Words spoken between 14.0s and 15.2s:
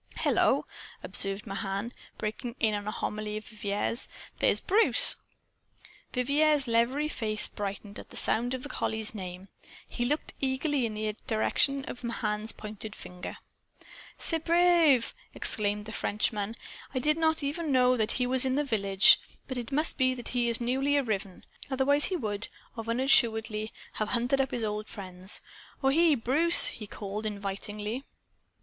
"Ce brave!"